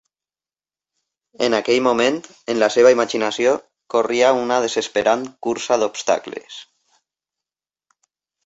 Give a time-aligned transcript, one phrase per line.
[1.47, 2.17] En aquell moment,
[2.53, 3.53] en la seva imaginació,
[3.95, 6.61] corria una desesperant cursa d'obstacles.